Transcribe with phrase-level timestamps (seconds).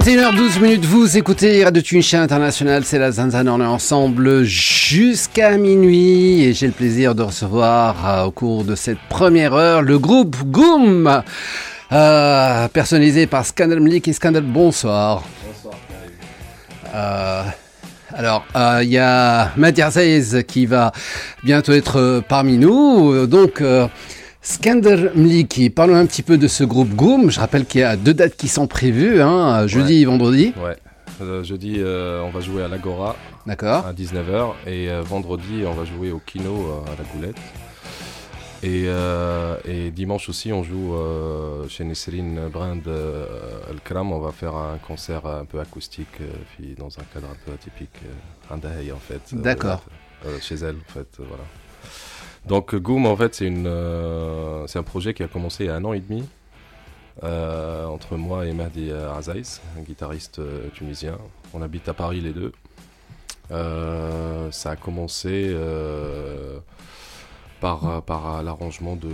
[0.00, 6.42] 21h12 minutes, vous écoutez Radio Tunisien International, c'est la Zanzan, on est ensemble jusqu'à minuit
[6.42, 10.36] et j'ai le plaisir de recevoir euh, au cours de cette première heure le groupe
[10.46, 11.22] Goom,
[11.92, 15.22] euh, personnalisé par Scandal Mlik et Scandal, bonsoir.
[15.46, 15.74] Bonsoir,
[16.94, 17.42] Euh,
[18.14, 19.52] alors, euh, il y a
[19.90, 20.92] Zaiz qui va
[21.44, 23.26] bientôt être parmi nous.
[23.26, 23.62] Donc,
[24.42, 27.30] Skander Mliki, parlons un petit peu de ce groupe Goom.
[27.30, 30.54] Je rappelle qu'il y a deux dates qui sont prévues, hein, jeudi et vendredi.
[30.62, 30.76] Ouais.
[31.20, 33.16] Euh, jeudi, euh, on va jouer à l'Agora
[33.46, 33.84] D'accord.
[33.84, 37.36] à 19h et euh, vendredi, on va jouer au Kino à la Goulette.
[38.62, 38.86] Et,
[39.70, 40.94] et dimanche aussi, on joue
[41.68, 43.26] chez Nesserine Brand euh,
[43.70, 44.12] Al Kram.
[44.12, 46.18] On va faire un concert un peu acoustique
[46.52, 47.98] puis dans un cadre un peu atypique,
[48.50, 49.20] un day en fait.
[49.32, 49.82] D'accord.
[50.40, 51.44] chez elle, en fait, voilà.
[52.46, 55.70] Donc Goom, en fait, c'est une, euh, c'est un projet qui a commencé il y
[55.70, 56.24] a un an et demi.
[57.22, 61.18] euh, entre moi et Mahdi Azaïs, un guitariste euh, tunisien.
[61.52, 62.52] On habite à Paris les deux.
[63.50, 65.54] Ça a commencé
[67.60, 69.08] par, par l'arrangement de,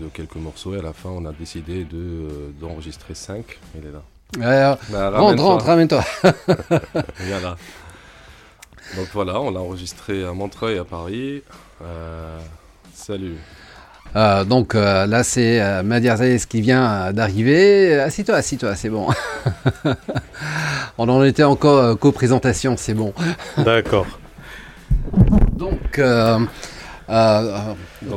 [0.00, 3.44] de quelques morceaux et à la fin on a décidé de, d'enregistrer 5.
[3.76, 4.02] Il est là.
[4.44, 5.44] Alors, Bah, rentre, ramène-toi.
[5.44, 6.04] rentre, ramène-toi.
[7.20, 7.56] Viens là.
[8.96, 11.42] Donc voilà, on l'a enregistré à Montreuil à Paris.
[11.82, 12.38] Euh,
[12.94, 13.36] salut.
[14.14, 18.00] Euh, donc euh, là, c'est euh, Madia Zaiz qui vient d'arriver.
[18.00, 19.08] Assis-toi, assis-toi, c'est bon.
[20.98, 23.12] On en était encore co-présentation, c'est bon.
[23.58, 24.06] D'accord.
[25.56, 26.00] Donc,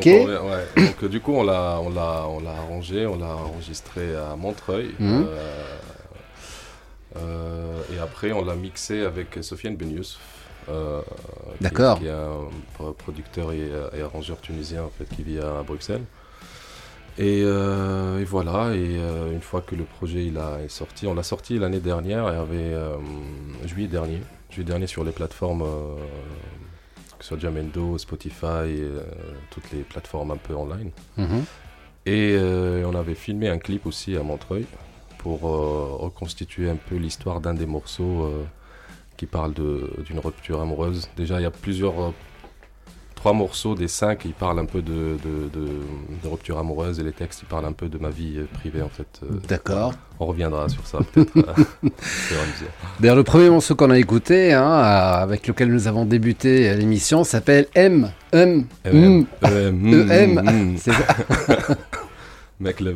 [0.06, 4.16] on- ouais, donc, du coup, on l'a, on l'a, on l'a arrangé, on l'a enregistré
[4.16, 4.96] à Montreuil.
[5.00, 5.28] Mhm.
[7.16, 10.20] Et après, on l'a mixé avec Sofiane Benius.
[10.70, 11.02] Euh,
[11.58, 12.00] qui- D'accord.
[12.00, 12.38] Qui est un
[12.76, 16.04] pro- producteur et, et arrangeur tunisien en fait, qui vit à Bruxelles.
[17.18, 21.06] Et, euh, et voilà, et euh, une fois que le projet il a, est sorti,
[21.06, 22.96] on l'a sorti l'année dernière, il y avait euh,
[23.66, 25.96] juillet dernier, juillet dernier sur les plateformes, euh,
[27.18, 29.02] que ce soit Jamendo, Spotify, et, euh,
[29.50, 30.92] toutes les plateformes un peu online.
[31.18, 31.44] Mhm.
[32.06, 34.66] Et euh, on avait filmé un clip aussi à Montreuil
[35.18, 38.44] pour euh, reconstituer un peu l'histoire d'un des morceaux euh,
[39.20, 41.10] qui parle d'une rupture amoureuse.
[41.18, 42.02] Déjà, il y a plusieurs.
[42.02, 42.12] euh,
[43.16, 45.82] trois morceaux des cinq, ils parlent un peu de, de, de-
[46.24, 48.82] de rupture amoureuse et les textes, ils parlent un peu de ma vie euh, privée
[48.82, 49.20] en fait.
[49.24, 49.92] Euh, D'accord.
[50.22, 51.54] on reviendra sur ça peut-être.
[53.02, 57.68] D'ailleurs, le premier morceau qu'on a écouté, hein, avec lequel nous avons débuté l'émission, s'appelle
[57.76, 58.10] M.
[58.32, 58.64] M.
[58.86, 59.26] M, M.
[59.44, 60.42] E, M, mm, E-M.
[60.74, 60.78] mm.
[60.78, 61.76] C'est ça.
[62.62, 62.96] Mec, le...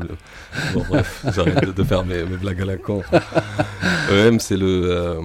[0.74, 3.02] Bon, bref, j'arrête de, faire mes blagues à la con.
[4.10, 5.20] EM, c'est le.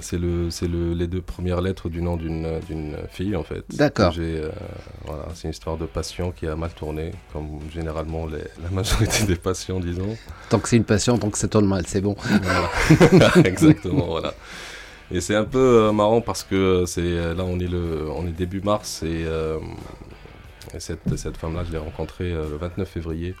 [0.00, 3.64] C'est le, c'est le, les deux premières lettres du nom d'une, d'une fille en fait.
[3.74, 4.14] D'accord.
[4.18, 4.50] Euh,
[5.04, 9.24] voilà, c'est une histoire de passion qui a mal tourné, comme généralement les- la majorité
[9.24, 10.16] des passions, disons.
[10.50, 12.16] Tant que c'est une passion, tant que ça tourne mal, c'est bon.
[12.42, 13.30] Voilà.
[13.44, 14.34] Exactement, voilà.
[15.10, 18.32] Et c'est un peu euh, marrant parce que c'est là on est le, on est
[18.32, 19.58] début mars et, euh,
[20.74, 23.34] et cette, cette femme-là je l'ai rencontrée le 29 février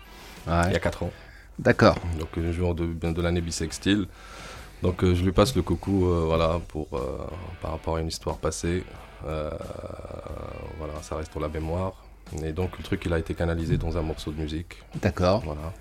[0.46, 1.10] il y a 4 ans.
[1.58, 1.96] D'accord.
[2.18, 4.06] donc le jour de, de l'année bisextile.
[4.82, 6.98] Donc euh, je lui passe le coucou euh, voilà, pour, euh,
[7.60, 8.84] par rapport à une histoire passée.
[9.24, 11.92] Voilà, ça reste pour la mémoire.
[12.44, 15.42] Et donc le truc il a été canalisé dans un morceau de musique, D'accord.
[15.46, 15.72] voilà,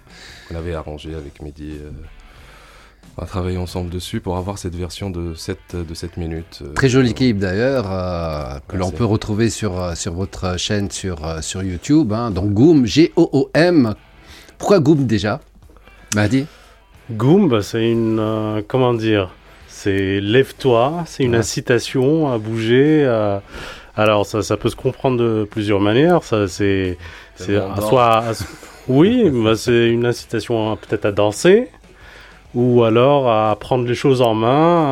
[0.48, 1.72] qu'on avait arrangé avec Mehdi.
[1.82, 1.92] euh,
[3.18, 6.60] on a travaillé ensemble dessus pour avoir cette version de 7, de 7 minutes.
[6.62, 11.44] euh, Très joli clip d'ailleurs, euh, que l'on peut retrouver sur, sur votre chaîne sur,
[11.44, 12.14] sur YouTube.
[12.14, 13.94] Hein, donc Goom, G-O-O-M.
[14.58, 15.42] Pourquoi Goom déjà?
[16.16, 16.46] Mahdi
[17.12, 18.20] Goom, bah, c'est une.
[18.20, 19.30] euh, comment dire
[19.68, 21.38] C'est lève-toi, c'est une Ouais.
[21.40, 23.06] incitation à bouger.
[23.06, 23.42] à-
[23.96, 26.24] Alors, ça, ça peut se comprendre de plusieurs manières.
[26.24, 26.98] Ça, c'est.
[27.38, 28.04] Soit.
[28.04, 28.32] à-
[28.88, 31.70] oui, bah, c'est une incitation à- peut-être à danser.
[32.56, 34.86] Ou alors à prendre les choses en main,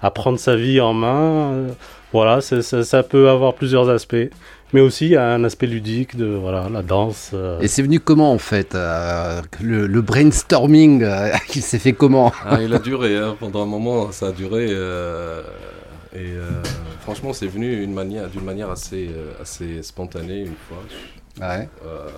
[0.00, 1.66] à, à prendre sa vie en main.
[2.12, 4.30] Voilà, ça peut avoir plusieurs aspects.
[4.72, 7.30] Mais aussi, il y a un aspect ludique de voilà, la danse.
[7.34, 11.92] euh, Et c'est venu comment en fait euh, le, le brainstorming, euh, il s'est fait
[11.92, 12.32] comment?
[12.44, 14.66] Ah, il a duré, hein, pendant un moment, ça a duré.
[14.70, 15.42] euh,
[16.14, 16.62] et euh,
[17.00, 20.82] franchement, c'est venu manière- d'une manière assez, euh, assez spontanée une fois.
[21.48, 21.68] Ouais.
[21.86, 22.08] Euh,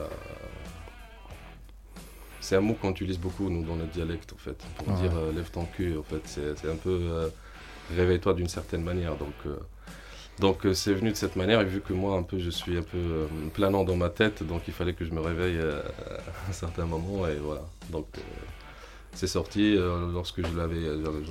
[2.40, 4.56] c'est un mot qu'on utilise beaucoup, nous, dans notre dialecte, en fait.
[4.76, 5.00] Pour Ouais.
[5.00, 6.20] dire euh, lève ton cul, en fait.
[6.26, 7.28] C'est c'est un peu euh,
[7.96, 9.16] réveille-toi d'une certaine manière.
[9.16, 9.56] Donc, euh,
[10.40, 11.60] donc euh, c'est venu de cette manière.
[11.60, 14.42] Et vu que moi, un peu, je suis un peu euh, planant dans ma tête,
[14.42, 15.80] donc il fallait que je me réveille euh,
[16.46, 17.26] à un certain moment.
[17.26, 17.62] Et voilà.
[17.90, 18.06] Donc,
[19.12, 19.76] c'est sorti
[20.12, 20.80] lorsque je l'avais,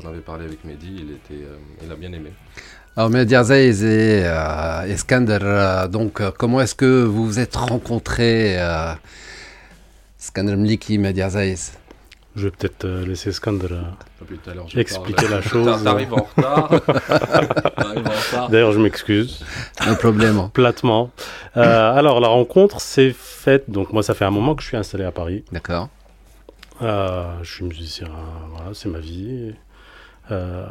[0.02, 1.46] j'en avais parlé avec Mehdi, il était,
[1.84, 2.32] il a bien aimé.
[2.96, 4.24] Alors, Mehdi Azaïs et
[4.88, 8.58] Iskander, donc, comment est-ce que vous vous êtes rencontrés
[10.18, 11.74] Iskander Mliki, Mehdi Azaïs
[12.36, 13.68] Je vais peut-être euh, laisser Skander.
[13.72, 13.82] euh,
[14.68, 15.66] je Expliquer la chose.
[15.66, 16.70] T'a- T'arrives en retard.
[18.50, 19.44] D'ailleurs, je m'excuse.
[19.80, 20.50] Un problème.
[20.54, 21.12] Platement.
[21.58, 23.70] Euh, alors, la rencontre s'est faite.
[23.70, 25.44] Donc, moi, ça fait un moment que je suis installé à Paris.
[25.52, 25.90] D'accord.
[26.82, 28.08] Euh, je suis musicien,
[28.56, 29.54] voilà, c'est ma vie.
[30.32, 30.66] Euh,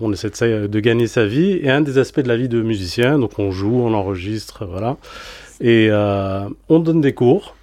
[0.00, 2.60] on essaie de, de gagner sa vie et un des aspects de la vie de
[2.60, 4.96] musicien, donc on joue, on enregistre, voilà,
[5.60, 7.54] et euh, on donne des cours.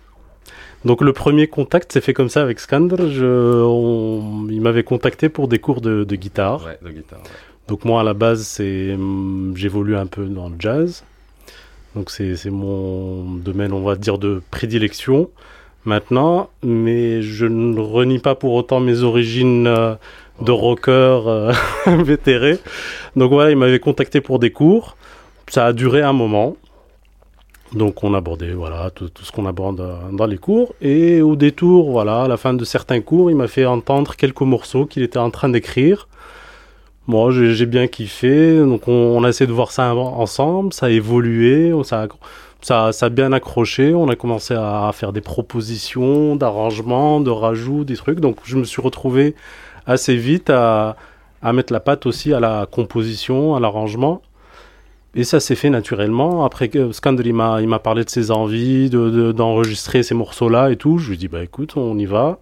[0.86, 3.10] Donc le premier contact s'est fait comme ça avec Skander.
[3.12, 3.25] Je,
[3.63, 6.63] on- il m'avait contacté pour des cours de, de guitare.
[6.65, 7.20] Ouais, de guitare.
[7.20, 7.30] ouais.
[7.68, 11.04] Donc moi à la base c'est hum, j'évolue un peu dans le jazz.
[11.96, 15.30] Donc c'est c'est mon domaine on va dire de prédilection
[15.86, 19.96] maintenant, mais je ne renie pas pour autant mes origines euh,
[20.42, 20.92] de rocker
[21.27, 21.54] euh,
[22.04, 22.60] vétéré.
[23.15, 24.98] Donc voilà, il m'avait contacté pour des cours.
[25.48, 26.58] Ça a duré un moment.
[27.74, 30.74] Donc on abordait voilà tout, ce qu'on aborde dans les cours.
[30.82, 34.42] Et au détour voilà à la fin de certains cours il m'a fait entendre quelques
[34.42, 36.08] morceaux qu'il était en train d'écrire.
[37.08, 38.60] Moi j'ai bien kiffé.
[38.60, 40.74] Donc on, a essayé de voir ça ensemble.
[40.74, 41.74] Ça a évolué.
[42.62, 43.94] Ça, ça a bien accroché.
[43.94, 48.20] On a commencé à, faire des propositions d'arrangements de rajouts des trucs.
[48.20, 49.36] Donc je me suis retrouvé
[49.86, 50.96] assez vite à,
[51.42, 54.22] à mettre la patte aussi à la composition à l'arrangement
[55.16, 56.44] et ça s'est fait naturellement.
[56.46, 60.76] Après que Skander il m'a, parlé de ses envies, de, de- d'enregistrer ces morceaux-là et
[60.76, 60.98] tout.
[60.98, 62.40] Je lui ai dit, bah écoute, on y va.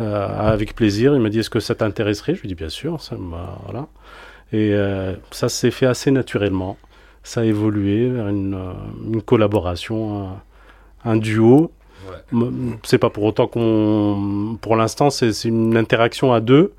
[0.00, 1.14] Euh, avec plaisir.
[1.14, 2.34] Il m'a dit, est-ce que ça t'intéresserait?
[2.34, 3.00] Je lui ai dit, bien sûr.
[3.00, 3.16] Ça
[3.64, 3.88] voilà.
[4.52, 6.76] Et euh, ça s'est fait assez naturellement.
[7.22, 8.72] Ça a évolué vers une, euh,
[9.12, 10.28] une collaboration,
[11.04, 11.72] un, un duo.
[12.32, 12.48] Ouais.
[12.82, 14.58] C'est pas pour autant qu'on.
[14.60, 16.74] Pour l'instant, c'est, c'est une interaction à deux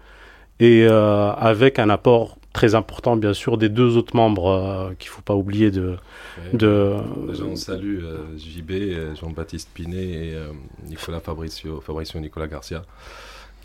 [0.60, 5.10] et euh, avec un apport très important, bien sûr, des deux autres membres euh, qu'il
[5.10, 5.98] faut pas oublier de.
[6.38, 6.58] Ouais.
[6.58, 6.96] de
[7.44, 10.52] on salue euh, JB, euh, Jean-Baptiste Pinet et euh,
[10.86, 12.84] Nicolas Fabricio, Fabricio Nicolas Garcia,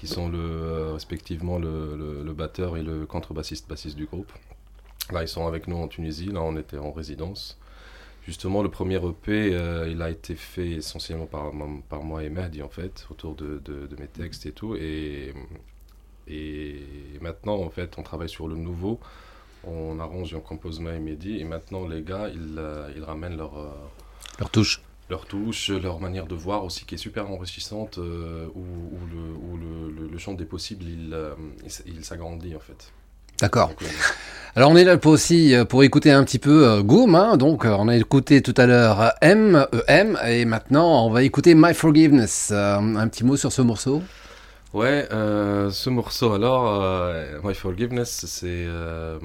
[0.01, 4.33] qui sont le, respectivement le, le- le batteur et le contrebassiste bassiste du groupe.
[5.13, 7.59] Là, ils sont avec nous en Tunisie, là, on était en résidence.
[8.27, 9.57] Justement, le premier EP,
[9.91, 11.51] il a été fait essentiellement par,
[11.89, 14.77] par moi et Mehdi, en fait, autour de, de- de mes textes et tout.
[14.77, 15.33] Et,
[16.31, 16.83] et
[17.21, 18.99] maintenant, en fait, on travaille sur le nouveau.
[19.65, 21.41] On arrange et on compose et Mehdi.
[21.41, 23.69] Et maintenant, les gars, ils, euh, ils ramènent leur, euh,
[24.39, 24.81] Leur touche.
[25.11, 29.21] leur touche, leur manière de voir aussi qui est super enrichissante, euh, où, où le,
[29.21, 31.35] où le, le- le champ des possibles, il, euh,
[31.87, 32.93] il s'agrandit en fait.
[33.41, 33.73] D'accord.
[34.57, 37.65] Alors on est là pour aussi pour écouter un petit peu euh, Goom, hein, donc
[37.65, 41.73] on a écouté tout à l'heure M, E, M, et maintenant on va écouter My
[41.73, 42.51] Forgiveness.
[42.53, 44.03] Un petit mot sur ce morceau
[44.75, 49.19] Ouais, euh, ce morceau alors, euh, My Forgiveness, c'est, euh,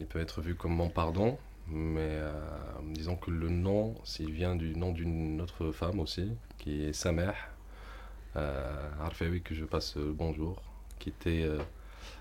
[0.00, 1.36] il peut être vu comme mon pardon,
[1.68, 2.32] mais euh,
[2.94, 7.28] disons que le nom, s'il vient du nom d'une autre femme aussi, qui est Sameh,
[8.36, 10.62] euh, Arfaoui, que je passe le bonjour,
[10.98, 11.58] qui était euh,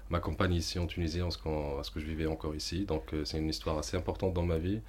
[0.10, 1.30] ma compagne ici en Tunisie, en
[1.80, 2.86] à ce que je vivais encore ici.
[2.86, 4.82] Donc euh, c'est une histoire assez importante dans ma vie.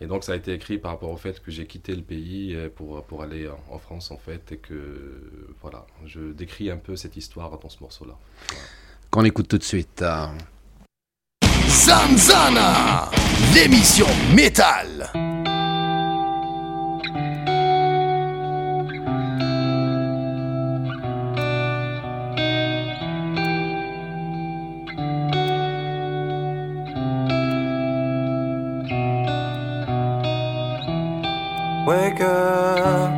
[0.00, 2.54] Et donc ça a été écrit par rapport au fait que j'ai quitté le pays
[2.54, 6.96] euh, pour, pour aller en France en fait et que voilà, je décris un peu
[6.96, 8.16] cette histoire dans ce morceau-là.
[9.10, 10.02] qu'on écoute tout de suite.
[10.02, 10.26] euh.
[11.68, 13.10] Zanzana,
[13.54, 15.10] l'émission métal.
[31.86, 33.12] Wake up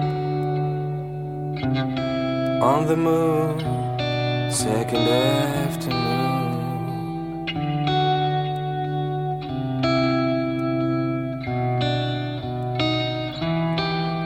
[2.62, 3.60] on the moon,
[4.50, 6.16] second afternoon.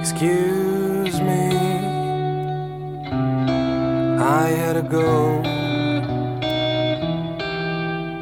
[0.01, 1.57] Excuse me,
[4.19, 5.43] I had to go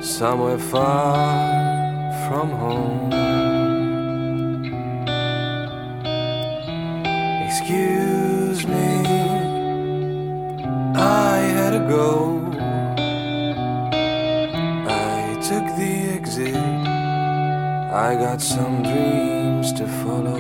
[0.01, 1.15] somewhere far
[2.29, 3.48] from home.
[18.39, 20.39] Got some dreams to follow.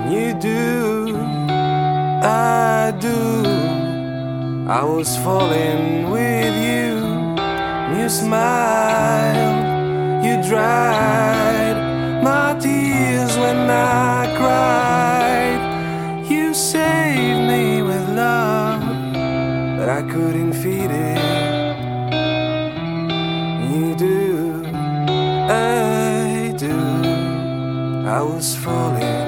[0.00, 1.16] And you do,
[2.22, 3.44] I do.
[4.68, 6.90] I was falling with you.
[7.98, 9.64] You smiled,
[10.24, 11.76] you dried
[12.22, 15.60] my tears when I cried.
[16.30, 18.80] You saved me with love.
[19.76, 21.29] But I couldn't feed it.
[28.20, 29.19] I was falling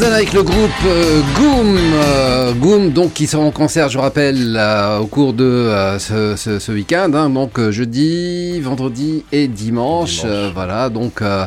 [0.00, 4.98] Avec le groupe euh, Goom, euh, Goom donc qui seront en concert, je rappelle, euh,
[5.00, 10.52] au cours de ce, ce- ce week-end, hein, donc jeudi, vendredi et dimanche, Dimanche.
[10.54, 11.46] voilà, donc euh,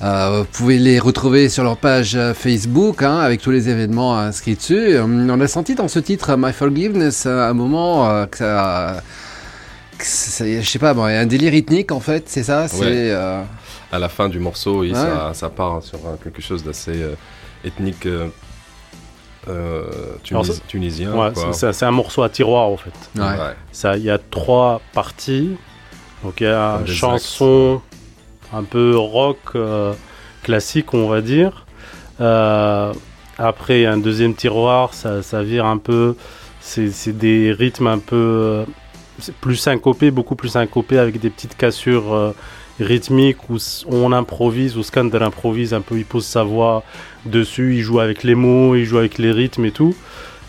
[0.00, 4.94] vous pouvez les retrouver sur leur page Facebook hein, avec tous les événements inscrits dessus.
[4.96, 9.02] Euh, On a senti dans ce titre My Forgiveness à un moment euh, que ça,
[9.98, 12.86] que ça- je sais pas, bon, un délire rythmique en fait, c'est ça, c'est Ouais.
[13.10, 13.42] euh,
[13.92, 14.94] À la fin du morceau, oui, Ouais.
[14.96, 16.92] ça, ça part sur euh, quelque chose d'assez
[17.64, 18.28] ethnique euh,
[19.48, 19.84] euh,
[20.22, 21.12] tunis- tunisien.
[21.14, 22.92] Ouais, c'est- un morceau à tiroir en fait.
[23.16, 23.22] ouais.
[23.22, 23.54] Ouais.
[23.72, 25.56] Ça, il y a trois parties.
[26.22, 27.82] Donc il y a des chanson
[28.52, 29.92] un peu rock euh,
[30.42, 31.66] classique, on va dire.
[32.20, 32.92] Euh,
[33.36, 36.16] après, il y a un deuxième tiroir, ça, ça vire un peu.
[36.60, 38.64] C'est des rythmes un peu
[39.42, 42.32] plus syncopés, beaucoup plus syncopés, avec des petites cassures euh,
[42.80, 46.82] rythmiques où on improvise, où Skander improvise un peu, il pose sa voix
[47.26, 49.94] dessus, il joue avec les mots, il joue avec les rythmes et tout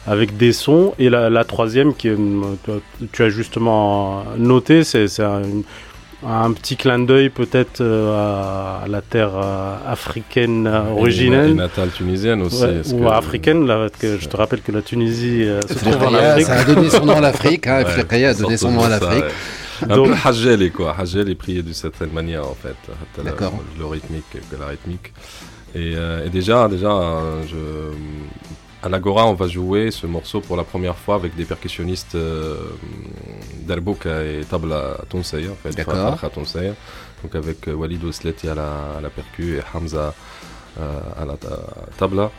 [0.07, 0.93] avec des sons.
[0.99, 2.17] Et la, la troisième, qui est,
[3.11, 5.41] tu as justement noté, c'est c'est un,
[6.27, 10.99] un petit clin d'œil peut-être euh, à, à la terre euh, africaine euh, Et- Et
[11.01, 11.55] originelle.
[11.55, 12.63] natale tunisienne aussi.
[12.63, 15.73] Ouais, ou que- africaine, là, parce que je te rappelle que la Tunisie euh, se
[15.73, 16.45] trouve en Afrique.
[16.47, 19.23] ça a donné son nom à l'Afrique, hein, Ouais, a donné son nom à l'Afrique.
[19.89, 20.95] Un Donc- peu quoi.
[20.97, 22.75] Hajjeli prié d'une certaine manière, en fait.
[23.23, 23.53] D'accord.
[23.79, 25.11] Le rythmique que la rythmique.
[25.75, 27.95] Et, euh, et déjà, déjà euh, je,
[28.85, 32.55] à l'Agora, on va jouer ce morceau pour la première fois avec des percussionnistes euh,
[33.67, 35.71] d'Arbouka et Tabla Tonsaya, en fait.
[37.23, 40.13] Donc avec euh, Walid Ousleti à la, à la percu et Hamza
[40.79, 41.65] euh, à la ta-
[41.97, 42.31] tabla.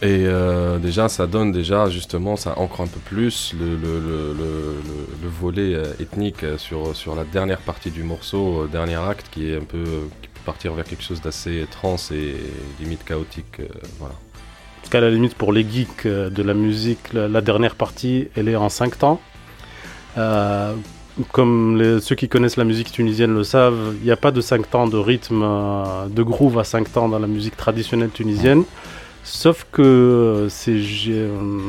[0.00, 4.32] Et euh, déjà, ça donne déjà, justement, ça ancre un peu plus le, le, le,
[4.32, 4.52] le,
[4.88, 9.56] le- le volet ethnique sur, sur la dernière partie du morceau, dernier acte, qui est
[9.56, 9.84] un peu,
[10.48, 12.36] partir vers quelque chose d'assez trans et
[12.80, 13.60] limite chaotique.
[13.60, 13.66] euh,
[13.98, 14.14] voilà.
[14.78, 18.48] Parce qu'à la limite, pour les geeks euh, de la musique, la, dernière partie, elle
[18.48, 19.20] est en 5 temps.
[20.16, 20.72] Euh,
[21.32, 24.70] comme ceux qui connaissent la musique tunisienne le savent, il n'y a pas de 5
[24.70, 25.42] temps de rythme,
[26.08, 28.64] de groove à 5 temps dans la musique traditionnelle tunisienne.
[29.30, 30.82] Sauf que ces,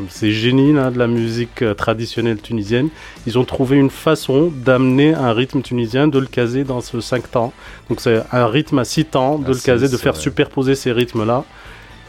[0.09, 2.87] ces génies là, de la musique euh, traditionnelle tunisienne,
[3.27, 7.29] ils ont trouvé une façon d'amener un rythme tunisien, de le caser dans ce 5
[7.31, 7.51] temps.
[7.89, 10.21] Donc c'est un rythme à 6 temps, de Ah, le caser, de faire vrai.
[10.21, 11.43] superposer ces rythmes-là.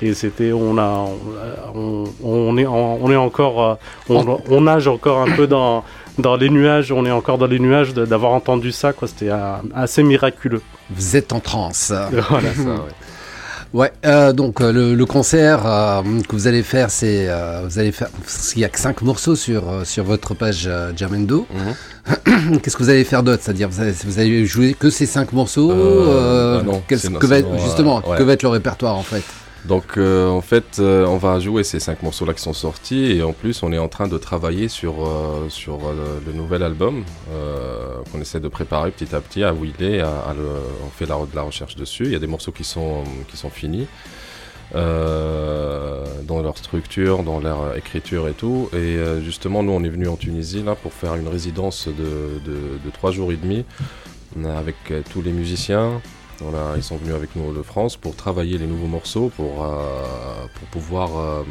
[0.02, 1.04] Et c'était, on a,
[1.74, 3.74] on, on est, en- on est encore, euh,
[4.08, 5.84] on, on nage encore un peu dans,
[6.18, 6.92] dans les nuages.
[6.92, 8.92] On est encore dans les nuages d'avoir entendu ça.
[8.92, 10.62] Quoi, c'était euh, assez miraculeux.
[10.90, 11.92] Vous êtes en transe.
[12.30, 12.54] Voilà.
[12.54, 12.94] Ça, ouais.
[13.72, 17.78] Ouais, euh, donc euh, le, le concert euh, que vous allez faire, c'est euh, vous
[17.78, 18.08] allez faire.
[18.10, 21.46] parce qu'il y a que cinq morceaux sur euh, sur votre page euh, Jamendo.
[21.54, 22.58] Mhm.
[22.62, 23.42] Qu'est-ce que vous allez faire d'autre?
[23.44, 27.12] C'est-à-dire vous allez, vous allez jouer que ces cinq morceaux Euh, ah non, qu'est-ce c'est-
[27.12, 28.18] que va être, sinon, justement ouais.
[28.18, 29.22] que va être le répertoire en fait?
[29.66, 33.22] Donc euh, en fait, euh, on va jouer ces cinq morceaux-là qui sont sortis et
[33.22, 35.48] en plus, on est en train de travailler sur euh,
[36.26, 37.04] le, nouvel album
[38.10, 40.46] qu'on essaie de préparer petit à petit, à est, à, à le-
[40.84, 42.04] on fait de la recherche dessus.
[42.06, 43.86] Il y a des morceaux qui sont qui sont finis.
[44.72, 48.70] dans leur structure, dans leur écriture et tout.
[48.72, 52.56] Et justement, nous, on est venu en Tunisie là pour faire une résidence de, de,
[52.84, 53.64] de trois jours et demi
[54.56, 54.76] avec
[55.12, 56.00] tous les musiciens,
[56.76, 60.68] ils sont venus avec nous de France pour travailler les nouveaux morceaux, pour, euh, pour
[60.68, 61.18] pouvoir...
[61.18, 61.42] euh,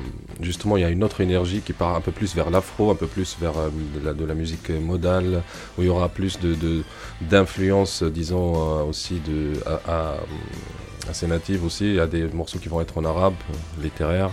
[0.41, 2.95] justement, il y a une autre énergie qui part un peu plus vers l'afro, un
[2.95, 5.43] peu plus vers euh, de, la, de musique modale,
[5.77, 6.83] où il y aura plus de, de-
[7.21, 9.53] d'influence, disons, aussi de,
[9.87, 10.15] à,
[11.09, 11.85] assez native aussi.
[11.85, 13.35] Il y a des morceaux qui vont être en arabe,
[13.81, 14.31] littéraire.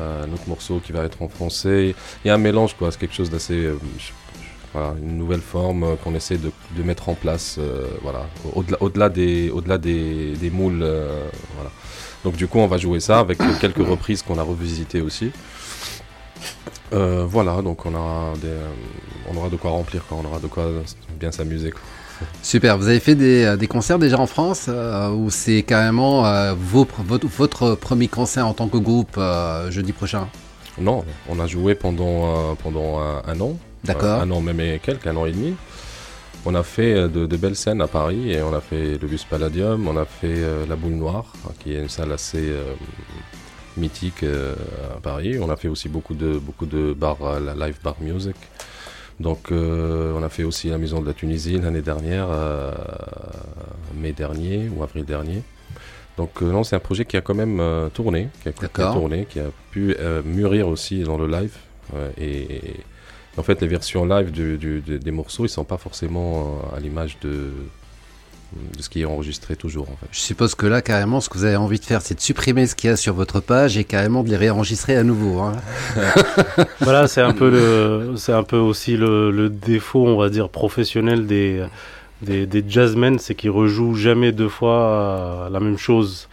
[0.00, 1.94] Un autre morceau qui va être en français.
[2.24, 2.90] Il y a un mélange, quoi.
[2.92, 3.70] C'est quelque chose d'assez...
[4.72, 8.76] voilà, une nouvelle forme euh, qu'on essaie de, de mettre en place, euh, voilà, au-delà,
[8.80, 11.70] au-delà des, au-delà des, des moules, euh, voilà.
[12.24, 15.32] Donc du coup, on va jouer ça avec quelques reprises qu'on a revisitées aussi.
[16.92, 18.48] Euh, voilà, donc on aura, des,
[19.32, 20.18] on aura de quoi remplir, quoi.
[20.22, 20.68] on aura de quoi
[21.18, 21.70] bien s'amuser.
[21.70, 21.80] quoi.
[22.42, 22.76] Super.
[22.76, 26.86] Vous avez fait des, des concerts déjà en France euh, ou c'est carrément euh, vos
[27.06, 29.18] votre, votre premier concert en tant que groupe
[29.70, 30.28] jeudi prochain?
[30.78, 34.20] Non, on a joué pendant, pendant un, un an, D'accord.
[34.20, 35.54] Un an même et quelques, un an et demi.
[36.46, 39.06] On a fait euh, de, de belles scènes à Paris et on a fait le
[39.06, 42.74] Bus Palladium, on a fait euh, la Boule Noire, qui est une salle assez euh,
[43.76, 44.54] mythique euh,
[44.96, 45.38] à Paris.
[45.38, 48.36] On a fait aussi beaucoup de, beaucoup de bars, la live bar music.
[49.18, 52.28] Donc on a fait aussi la Maison de la Tunisie l'année dernière,
[53.94, 55.42] mai dernier ou avril dernier.
[56.16, 59.50] Donc non, c'est un projet qui a quand même tourné, qui a, tourné, qui a
[59.72, 61.54] pu mûrir aussi dans le live.
[62.18, 62.80] et,
[63.40, 66.76] en fait, les versions live du- du- du- des morceaux, ils sont pas forcément euh,
[66.76, 67.50] à l'image de
[68.76, 70.08] de ce qui est enregistré toujours en fait.
[70.10, 72.66] Je suppose que là, carrément, ce que vous avez envie de faire, c'est de supprimer
[72.66, 75.38] ce qu'il y a sur votre page et carrément de les réenregistrer à nouveau.
[75.38, 75.52] Hein.
[76.80, 80.48] Voilà, c'est un peu le, c'est un peu aussi le, le défaut, on va dire,
[80.48, 81.64] professionnel des
[82.22, 86.28] des, des jazzmen, c'est qu'ils rejouent jamais deux fois euh, la même chose.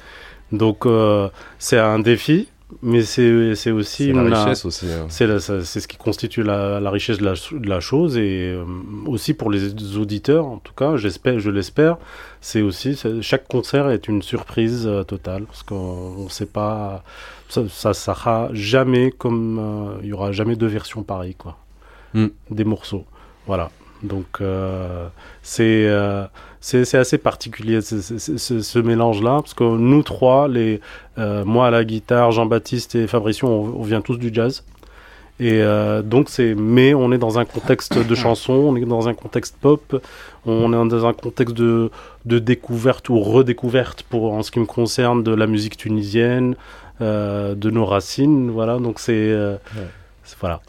[0.52, 2.48] Donc euh, c'est un défi,
[2.82, 4.88] mais c'est c'est aussi C'est la richesse aussi.
[4.92, 5.06] hein.
[5.10, 8.66] C'est c'est ce qui constitue la, la richesse de la, de la chose et euh,
[9.06, 11.98] aussi pour les auditeurs, en tout cas, j'espère, je l'espère,
[12.42, 17.04] c'est aussi c'est- chaque concert est une surprise euh, totale parce qu'on ne sait pas,
[17.48, 21.58] ça, ça sera jamais comme euh, il y aura jamais deux versions pareilles quoi,
[22.14, 22.28] Mm.
[22.52, 23.06] des morceaux,
[23.46, 23.72] voilà.
[24.04, 25.08] Donc euh,
[26.60, 30.82] c'est assez particulier ce, mélange-là parce que nous trois, les
[31.18, 34.64] euh, moi à la guitare, Jean-Baptiste et Fabricio, on, on vient tous du jazz.
[35.40, 39.08] Et euh, donc c'est, mais on est dans un contexte de chanson, on est dans
[39.08, 40.02] un contexte pop,
[40.48, 41.92] on est dans un contexte de,
[42.26, 46.56] de découverte ou redécouverte pour en ce qui me concerne de la musique tunisienne,
[47.02, 48.80] euh, de nos racines, voilà.
[48.80, 49.60] Donc c'est, Ouais.
[50.24, 50.60] c'est- voilà.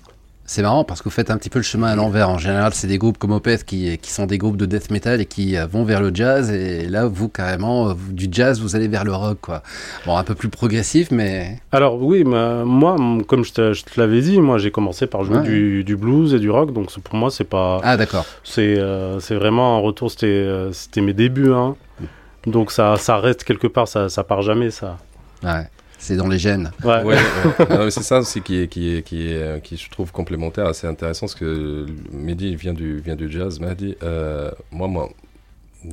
[0.50, 2.30] C'est marrant parce que vous faites un petit peu le chemin à l'envers.
[2.30, 5.20] En général, c'est des groupes comme Opeth qui, qui sont des groupes de death metal
[5.20, 6.50] et qui euh, vont vers le jazz.
[6.50, 9.62] Et là, vous, carrément, euh, du jazz, vous allez vers le rock, quoi.
[10.06, 14.56] Bon, un peu plus progressif, mais Alors oui, moi, comme je te, l'avais dit, moi
[14.56, 15.42] j'ai commencé par jouer Ouais.
[15.42, 18.24] du, du blues et du rock, donc pour moi c'est pas, ah, d'accord.
[18.42, 21.52] C'est euh, vraiment un retour, c'était euh, mes débuts.
[21.52, 21.76] Hein.
[22.46, 24.96] Donc ça, ça reste quelque part, ça, ça part jamais, ça.
[25.42, 26.70] Ouais, c'est dans les gènes.
[26.84, 27.02] Ouais.
[27.02, 27.66] Ouais, ouais.
[27.70, 30.12] Non, mais c'est ça aussi qui est, qui est, qui est, euh, qui je trouve
[30.12, 33.60] complémentaire, assez intéressant, parce que Mehdi vient du, vient du jazz.
[33.60, 35.10] Mehdi, euh, moi, moi,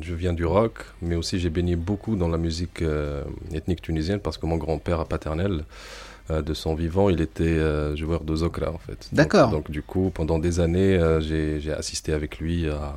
[0.01, 4.19] je viens du rock, mais aussi j'ai baigné beaucoup dans la musique euh, ethnique tunisienne,
[4.19, 5.63] parce que mon grand-père paternel,
[6.31, 8.93] euh, de son vivant, il était euh, joueur de zokra, en fait.
[9.11, 9.49] Donc- D'accord.
[9.51, 12.95] Donc, du coup, pendant des années, euh, j'ai j'ai assisté avec lui à,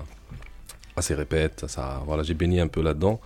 [0.97, 3.21] à ses répètes, à voilà, j'ai baigné un peu là-dedans.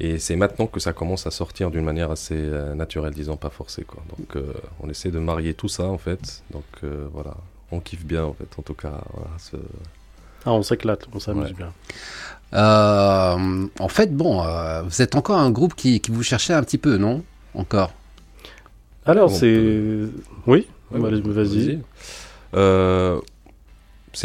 [0.00, 3.50] Et c'est maintenant que ça commence à sortir d'une manière assez euh, naturelle, disons, pas
[3.50, 3.82] forcée.
[3.82, 4.02] Quoi.
[4.16, 6.42] Donc euh, on essaie de marier tout ça, en fait.
[6.52, 7.34] Donc euh, voilà,
[7.72, 9.00] on kiffe bien, en fait, en tout cas.
[9.12, 9.56] Voilà, ce-
[10.44, 11.52] Ah, on s'éclate, on s'amuse Ouais.
[11.54, 11.72] bien.
[12.54, 16.62] Euh, en fait, bon, euh, vous êtes encore un groupe qui, qui vous cherchait un
[16.62, 17.22] petit peu, non?
[17.54, 17.92] Encore?
[19.04, 19.52] Alors c'est...
[19.52, 20.10] peut-
[20.46, 21.20] Oui Ouais, Vas-y,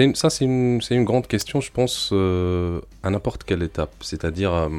[0.06, 3.92] une- ça, c'est une, c'est une grande question, je pense, euh, à n'importe quelle étape.
[4.02, 4.70] C'est-à-dire, euh,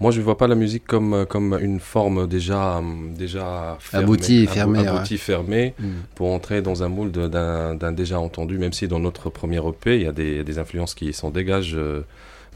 [0.00, 2.82] moi, je ne vois pas la musique comme, euh, comme une forme déjà, euh,
[3.16, 5.74] déjà fermée, Aboutie, abo- fermée, aboutie, fermée,
[6.14, 9.96] pour entrer dans un moule de- d'un déjà entendu, même si dans notre premier EP,
[9.96, 12.02] il y a des, des influences qui s'en dégagent euh,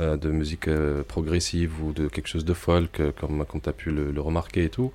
[0.01, 3.91] de musique euh, progressive ou de quelque chose de folk, comme, comme tu as pu
[3.91, 4.93] le, le remarquer et tout.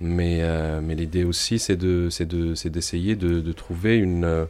[0.00, 4.46] Mais, euh, mais l'idée aussi, c'est de, c'est de, d'essayer de, de trouver une,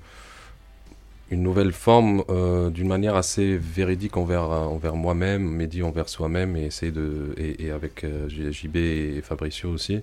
[1.30, 6.66] une nouvelle forme euh, d'une manière assez véridique envers, envers moi-même, Mehdi envers soi-même, et
[6.66, 10.00] essayer de, et, et avec euh, JB et Fabricio aussi,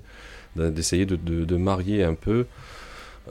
[0.57, 2.45] de- d'essayer de, de, de marier un peu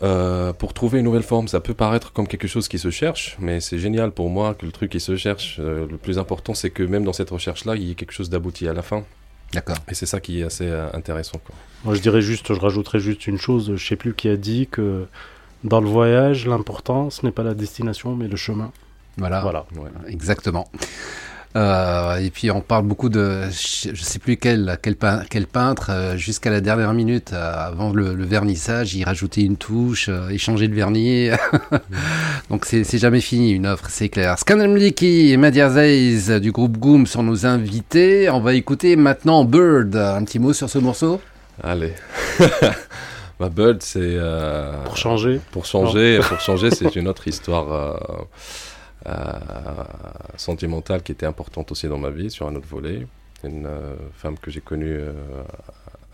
[0.02, 1.48] euh, pour trouver une nouvelle forme.
[1.48, 4.64] Ça peut paraître comme quelque chose qui se cherche, mais c'est génial pour moi que
[4.64, 5.59] le truc qui se cherche.
[5.61, 8.31] euh, le plus important, c'est que même dans cette recherche-là, il y ait quelque chose
[8.31, 9.05] d'abouti à la fin.
[9.52, 9.76] D'accord.
[9.90, 11.38] Et c'est ça qui est assez intéressant.
[11.44, 11.55] Quoi.
[11.85, 14.66] Moi je dirais juste, je rajouterais juste une chose, je sais plus qui a dit
[14.66, 15.05] que
[15.64, 18.70] dans le voyage, l'important, ce n'est pas la destination, mais le chemin.
[19.18, 19.40] Voilà.
[19.42, 19.66] Voilà.
[19.77, 19.90] Ouais.
[20.09, 20.68] Exactement.
[21.55, 25.46] Euh, et puis on parle beaucoup de, je je sais plus quel, quel, pein- quel
[25.46, 30.09] peintre, euh, jusqu'à la dernière minute, euh, avant le, le vernissage, il rajoutait une touche,
[30.31, 31.29] il changeait le vernis.
[32.48, 34.38] Donc c'est jamais fini une offre, c'est clair.
[34.38, 38.31] Scandal Mliki et Madia Zeiz du groupe Goom sont nos invités.
[38.31, 39.94] On va écouter maintenant Bird.
[39.94, 41.20] Un petit mot sur ce morceau?
[41.62, 41.92] Allez.
[43.42, 43.98] Ma Bird, c'est.
[44.00, 45.40] euh, Pour changer.
[45.50, 47.96] Pour changer, pour changer, c'est une autre histoire euh,
[49.07, 49.12] euh,
[50.37, 53.05] sentimentale qui était importante aussi dans ma vie, sur un autre volet.
[53.42, 53.68] Une
[54.16, 54.96] femme que j'ai connue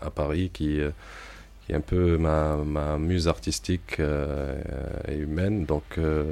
[0.01, 4.59] à Paris qui, est un peu ma, ma muse artistique euh,
[5.07, 5.65] et humaine.
[5.65, 6.23] Donc, euh,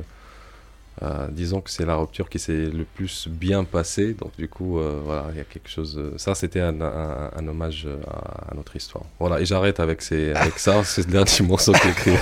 [1.03, 4.13] euh, disons que c'est la rupture qui s'est le plus bien passée.
[4.13, 5.97] Donc, du coup, euh, voilà, il y a quelque chose.
[5.97, 9.03] euh, ça, c'était un, un- un hommage à, à notre histoire.
[9.19, 10.83] Voilà, et j'arrête avec, ces, avec ça.
[10.83, 12.17] C'est le dernier morceau que j'ai écrit.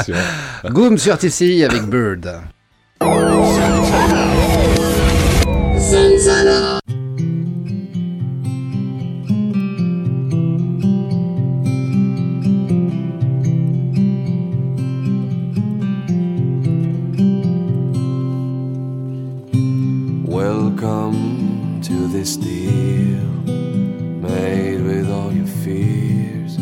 [0.04, 0.14] Sûr.
[0.70, 2.40] Goom sur TCI avec Bird.
[22.36, 23.26] Deal
[24.22, 26.56] made with all your fears,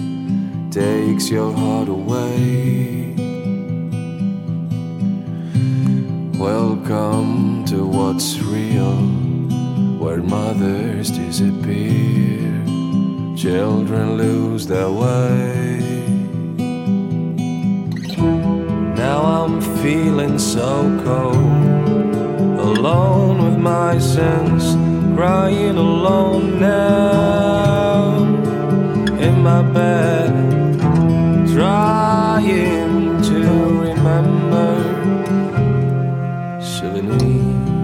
[0.71, 3.15] takes your heart away.
[6.39, 8.97] Welcome to what's real,
[9.99, 12.65] where mothers disappear,
[13.37, 15.81] children lose their way.
[18.97, 22.15] Now I'm feeling so cold,
[22.59, 24.77] alone with my sins,
[25.19, 28.23] crying alone now
[29.19, 30.31] in my bed,
[31.53, 33.41] trying to
[33.89, 34.71] remember
[36.63, 37.78] souvenirs.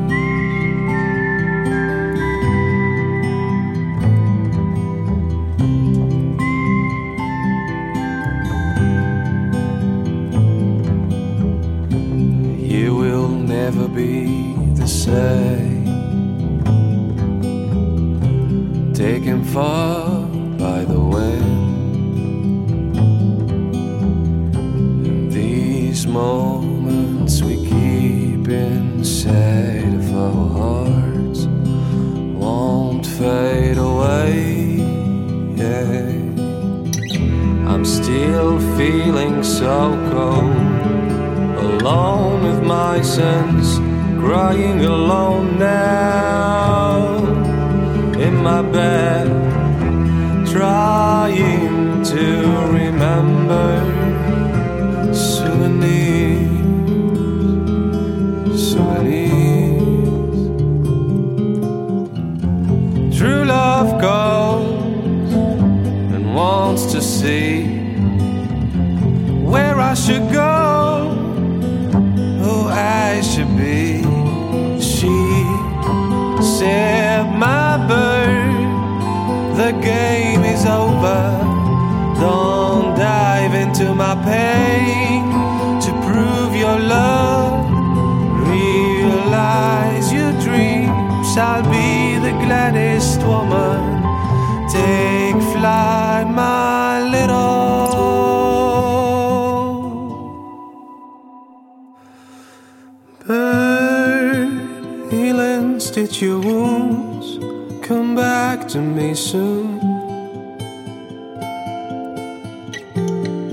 [107.84, 109.78] Come back to me soon.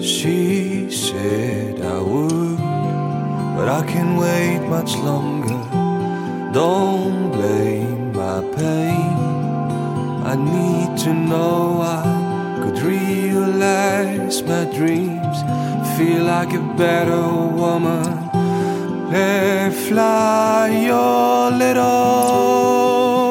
[0.02, 2.58] She said I would,
[3.58, 5.62] but I can wait much longer.
[6.54, 9.18] Don't blame my pain.
[10.24, 15.38] I need to know I could realize my dreams.
[15.98, 17.28] Feel like a better
[17.62, 18.06] woman.
[19.12, 23.31] Let fly your little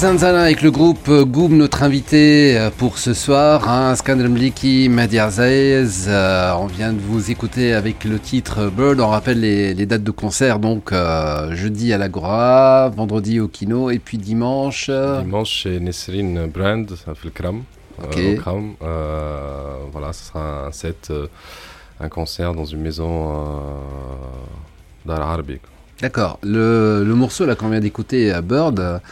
[0.00, 4.88] Zanzana avec le groupe euh, Goum, notre invité euh, pour ce soir, hein, Skandal Mliki,
[4.88, 6.06] Madia Zaez.
[6.08, 8.98] Euh, on vient de vous écouter avec le titre Bird.
[9.00, 13.90] On rappelle les, les dates de concert, donc euh, jeudi à l'Agora, vendredi au Kino
[13.90, 14.86] et puis dimanche.
[14.88, 17.62] euh, Dimanche chez Nesrine Brand à Fulcram.
[18.02, 18.18] Ok.
[18.18, 18.72] au Kram.
[19.92, 21.12] Voilà, ce sera un set,
[22.00, 23.34] un concert dans une maison
[25.06, 25.60] arabique.
[26.00, 26.38] D'accord.
[26.42, 29.02] Le, le morceau là qu'on vient d'écouter, euh, Bird,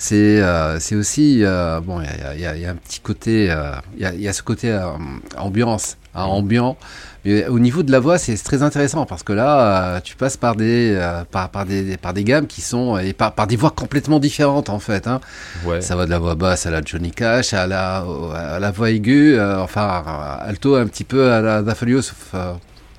[0.00, 1.42] c'est euh, c'est aussi
[1.84, 2.00] bon.
[2.00, 4.32] Il y a, y y un petit côté, euh, il y, a, il y a
[4.32, 4.88] ce côté euh,
[5.36, 6.78] ambiance, hein, ambiant.
[7.26, 10.38] Mais au niveau de la voix, c'est très intéressant parce que là, euh, tu passes
[10.38, 13.56] par des euh, par, par des par des gammes qui sont et par, par des
[13.56, 15.06] voix complètement différentes en fait.
[15.06, 15.20] Hein.
[15.66, 15.82] Ouais.
[15.82, 18.90] Ça va de la voix basse à la Johnny Cash, à la à la voix
[18.90, 20.02] aiguë, euh, enfin
[20.40, 22.52] alto un petit peu à la euh,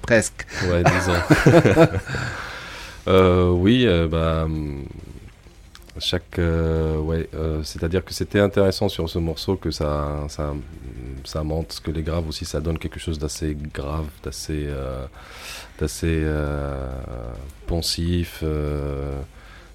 [0.04, 0.46] presque.
[0.70, 1.88] Ouais, 10 ans.
[3.08, 4.84] Euh, oui, bah, hum,
[6.02, 10.54] chaque, euh, ouais, euh, c'est-à-dire que c'était intéressant sur ce morceau que ça, ça,
[11.24, 15.06] ça monte, que les graves aussi, ça donne quelque chose d'assez grave, d'assez, euh,
[15.80, 16.90] d'assez euh,
[17.68, 18.44] pensif.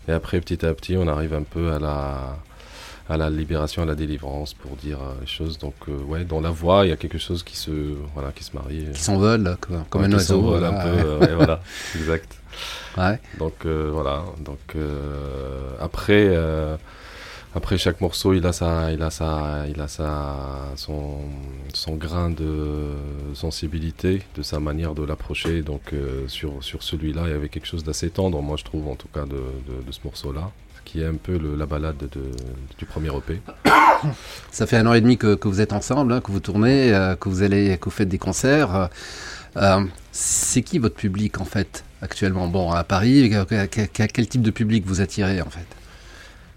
[0.08, 2.36] et après, petit à petit, on arrive un peu à la,
[3.09, 5.59] à la libération, à la délivrance, pour dire euh, les choses.
[5.59, 7.70] Donc, euh, ouais, dans la voix, il y a quelque chose qui se,
[8.14, 8.84] voilà, qui se marie.
[8.92, 10.34] Qui s'envole comme, comme Ouais, un qui oiseau.
[10.40, 11.30] s'envole là, un peu, ouais.
[11.30, 11.61] euh, voilà,
[11.94, 12.36] exact.
[12.98, 13.20] Ouais.
[13.38, 14.24] Donc euh, voilà.
[14.40, 16.76] Donc euh, après, euh,
[17.54, 21.20] après chaque morceau, il a sa, il a sa, il a sa, son,
[21.74, 22.92] son grain de
[23.34, 25.62] sensibilité, de sa manière de l'approcher.
[25.62, 28.88] Donc euh, sur sur celui-là, il y avait quelque chose d'assez tendre, moi je trouve
[28.88, 29.36] en tout cas de,
[29.68, 30.50] de, de ce morceau-là,
[30.87, 32.22] qui est un peu le- la balade de,
[32.78, 33.41] du premier EP.
[34.51, 36.95] Ça fait un an et demi que, que vous êtes ensemble, hein, que vous tournez,
[36.95, 38.74] euh, que vous allez, que vous faites des concerts.
[38.74, 38.87] Euh,
[39.59, 42.47] euh, c'est qui votre public en fait actuellement?
[42.49, 45.66] Bon, à Paris, que- que- que- quel type de public vous attirez en fait?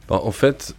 [0.07, 0.75] Bah, en fait,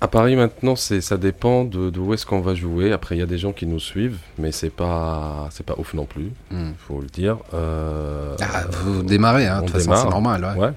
[0.00, 2.92] à Paris maintenant, c'est ça dépend de, de où est-ce qu'on va jouer.
[2.92, 5.94] Après, il y a des gens qui nous suivent, mais c'est pas c'est pas ouf
[5.94, 6.72] non plus, Hmm.
[6.86, 7.38] faut le dire.
[7.54, 10.44] Euh, Ah, Vous démarrez, hein, de toute façon, c'est normal.
[10.56, 10.66] Ouais.
[10.66, 10.72] Ouais.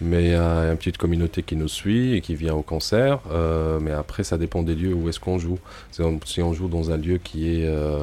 [0.00, 3.20] Mais il y a une petite communauté qui nous suit et qui vient au concert.
[3.30, 5.58] euh, mais après, ça dépend des lieux où est-ce qu'on joue.
[5.90, 8.02] Si on, joue dans un lieu qui est, euh,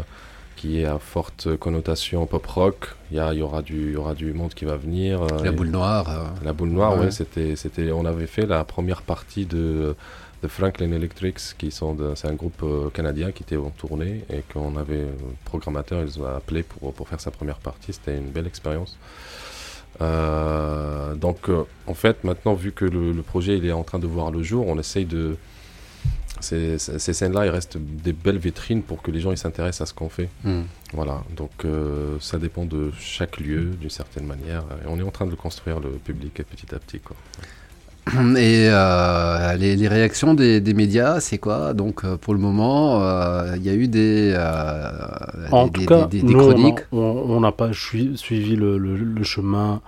[0.55, 4.33] qui est à forte connotation pop rock, il y, aura du- il y aura du
[4.33, 5.21] monde qui va venir.
[5.21, 6.09] euh, La et- boule noire.
[6.09, 7.05] euh, la boule noire, Ouais.
[7.05, 9.95] ouais, c'était, c'était, on avait fait la première partie de,
[10.41, 14.21] de Franklin Electrics, qui sont, de- c'est un groupe euh, canadien qui était en tournée
[14.31, 17.93] et qu'on avait, euh, le programmateur, ils ont appelé pour, pour faire sa première partie.
[17.93, 18.97] C'était une belle expérience.
[20.01, 23.99] Euh, donc, euh, en fait, maintenant, vu que le, le projet il est en train
[23.99, 25.37] de voir le jour, on essaye de.
[26.39, 29.93] Ces, scènes-là, ils restent des belles vitrines pour que les gens ils s'intéressent à ce
[29.93, 30.27] qu'on fait.
[30.43, 30.63] hmm.
[30.91, 34.63] Voilà, donc euh, ça dépend de chaque lieu d'une certaine manière.
[34.83, 36.99] Et on est en train de construire le public petit à petit.
[36.99, 37.15] Quoi.
[38.37, 41.73] Et euh, les, les réactions des, des médias, c'est quoi?
[41.73, 44.89] Donc euh, pour le moment, euh, il y a eu des, euh,
[45.51, 46.79] En des, tout cas, des- des- nous, chroniques.
[46.91, 46.97] on
[47.29, 49.81] on n'a pas sui- suivi le, le- le chemin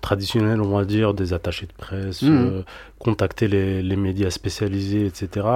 [0.00, 2.62] traditionnel, on va dire, des attachés de presse, euh,
[2.98, 5.46] contacter les, les médias spécialisés, etc.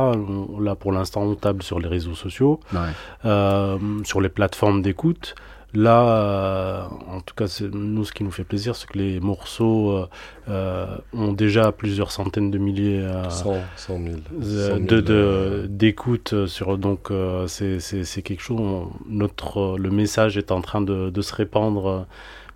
[0.61, 3.79] Là, pour l'instant, on table sur les réseaux sociaux, Ouais.
[4.05, 5.35] sur les plateformes d'écoute.
[5.73, 6.83] Là, euh,
[7.17, 10.07] en tout cas, nous, ce qui nous fait plaisir, c'est que les morceaux euh,
[10.49, 14.09] euh, ont déjà plusieurs centaines de milliers euh, 100, 100 000.
[14.43, 18.59] euh, 100 000, de, de- euh, d'écoute sur donc euh, c'est, c'est, c'est quelque chose
[18.61, 22.07] on- notre le message est en train de, de se répandre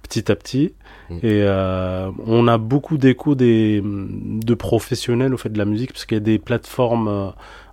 [0.03, 0.73] petit à petit
[1.11, 1.17] Mm.
[1.19, 6.07] et euh, on a beaucoup d'échos des de professionnels au fait de la musique parce
[6.07, 7.27] qu'il y a des plateformes euh,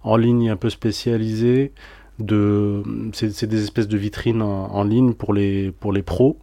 [0.03, 1.71] en ligne un peu spécialisées
[2.22, 6.38] de c'est, des espèces de vitrines en, en ligne pour les pour les pros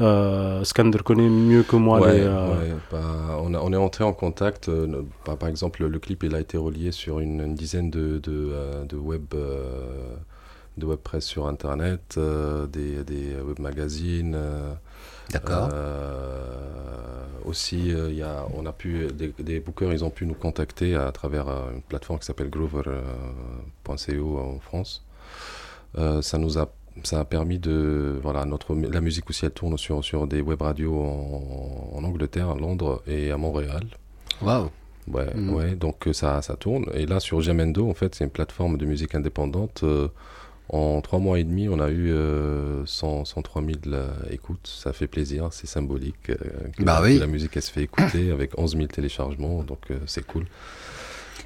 [0.00, 3.76] euh, Skander connaît mieux que moi ouais, les, euh, ouais, bah, on, a- on est
[3.76, 4.68] entré en contact.
[4.68, 8.18] euh, bah, par exemple, le clip il a été relié sur une, une dizaine de,
[8.18, 9.24] de, euh, de web.
[10.78, 12.18] de web presse sur internet,
[12.72, 14.36] des, des web magazines,
[15.32, 15.68] D'accord.
[15.72, 20.34] Euh, aussi, euh, y a, on a pu, des, des bookers, ils ont pu nous
[20.34, 25.04] contacter à travers euh, une plateforme qui s'appelle Grover.co en France.
[26.22, 26.68] Ça nous a,
[27.02, 30.62] ça a permis de, voilà, notre, la musique aussi, elle tourne sur, sur des web
[30.62, 33.82] radios en, en Angleterre, à Londres et à Montréal.
[34.42, 34.70] Waouh.
[35.08, 35.54] Ouais, Mhm.
[35.54, 36.84] ouais, donc ça, ça tourne.
[36.94, 39.80] Et là, sur Jamendo, en fait, c'est une plateforme de musique indépendante.
[39.82, 40.08] euh,
[40.72, 44.66] en trois mois et demi, on a eu euh, 100, 103 000 euh, écoutes.
[44.82, 46.30] Ça fait plaisir, c'est symbolique.
[46.30, 46.34] euh,
[46.76, 47.18] que, Bah oui.
[47.18, 50.46] la musique, elle se fait écouter avec 11 000 téléchargements, donc euh, c'est cool.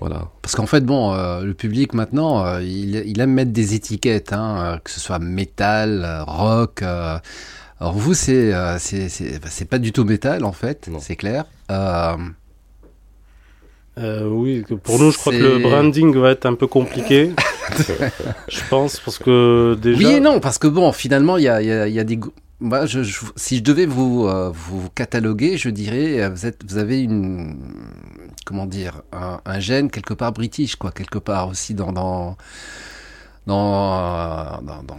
[0.01, 0.29] Voilà.
[0.43, 4.33] Parce qu'en fait, bon, euh, le public maintenant, euh, il, il aime mettre des étiquettes,
[4.33, 6.83] hein, euh, que ce soit métal, rock.
[6.83, 11.45] alors vous, c'est bah, c'est pas du tout métal en fait, c'est clair.
[13.99, 17.33] Euh, oui, pour nous, je crois que le branding va être un peu compliqué.
[18.49, 19.99] je pense, parce que déjà.
[19.99, 22.01] Oui et non, parce que bon, finalement, il y a, il y a- il y
[22.01, 22.19] a des.
[22.61, 26.61] Moi, je, je- si je devais vous, euh, vous cataloguer, je dirais, euh, vous, êtes,
[26.69, 27.57] vous avez une.
[28.45, 31.93] Comment dire Un, un gène quelque part british, quoi, quelque part aussi dans.
[31.93, 32.37] dans
[33.47, 34.99] dans, dans, dans-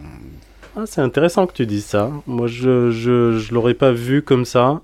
[0.78, 2.12] Ah, c'est intéressant que tu dises ça.
[2.28, 4.82] Moi, je je l'aurais pas vu comme ça.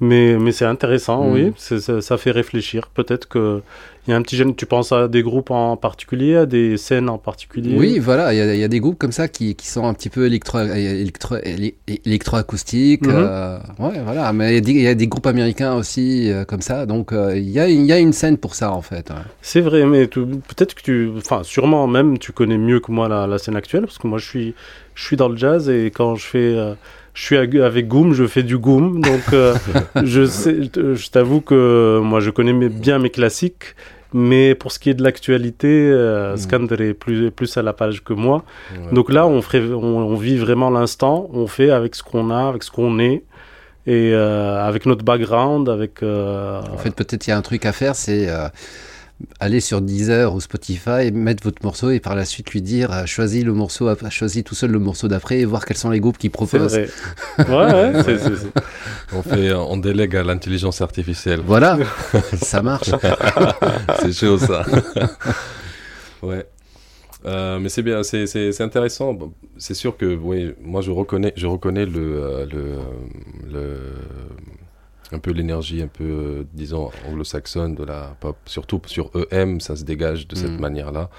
[0.00, 1.32] Mais, mais c'est intéressant, Mm.
[1.32, 1.52] oui.
[1.56, 2.88] C'est- Ça, ça fait réfléchir.
[2.94, 3.62] Peut-être qu'il
[4.06, 4.54] y a un petit gène.
[4.54, 7.74] Tu penses à des groupes en particulier, à des scènes en particulier?
[7.76, 9.84] Oui, voilà, il y, a- il y a des groupes comme ça qui, qui sont
[9.86, 11.74] un petit peu électro, électro, éle-
[12.04, 13.06] électroacoustiques.
[13.06, 16.30] Euh, ouais, voilà, mais il y a des- il y, a des groupes américains aussi
[16.30, 18.72] euh, comme ça, donc euh, il y, a, il y a une scène pour ça
[18.72, 19.10] en fait.
[19.10, 19.16] ouais.
[19.42, 21.10] C'est vrai, mais tu- peut-être que tu.
[21.16, 24.18] Enfin, sûrement même, tu connais mieux que moi la, la scène actuelle, parce que moi,
[24.18, 24.54] je suis,
[24.94, 26.56] je suis dans le jazz et quand je fais.
[27.18, 29.56] Je suis avec Goom, je fais du Goom, donc euh,
[30.04, 33.74] je, sais, je t'avoue que moi je connais bien mes classiques,
[34.12, 36.36] mais pour ce qui est de l'actualité, euh.
[36.36, 38.44] Skander est plus, plus à la page que moi.
[38.72, 38.92] Ouais.
[38.92, 42.48] Donc là, on, ferait, on, on vit vraiment l'instant, on fait avec ce qu'on a,
[42.48, 43.24] avec ce qu'on est,
[43.88, 46.04] et euh, avec notre background, avec...
[46.04, 48.46] euh, En fait, peut-être il y a un truc à faire, c'est euh,
[49.40, 53.04] aller sur Deezer ou Spotify, mettre votre morceau et par la suite lui dire euh,
[53.06, 55.98] choisis le morceau, ap- choisis tout seul le morceau d'après et voir quels sont les
[56.00, 56.78] groupes qui proposent.
[56.78, 56.88] vrai.
[57.38, 58.52] Ouais, ouais, c'est- c'est- c'est-
[59.12, 61.40] On fait, on délègue à l'intelligence artificielle.
[61.44, 61.78] Voilà,
[62.42, 62.90] ça marche.
[64.00, 64.64] c'est chaud ça.
[66.22, 66.46] ouais.
[67.26, 69.18] Euh, mais c'est bien, c'est, c'est, c'est intéressant.
[69.56, 72.78] C'est sûr que oui, moi je reconnais, je reconnais le, euh, le, euh,
[73.52, 73.78] le
[75.12, 78.36] un peu l'énergie un peu euh, disons anglo-saxonne de la pop.
[78.46, 80.60] Surtout sur EM, ça se dégage de cette Mm.
[80.60, 81.10] manière-là.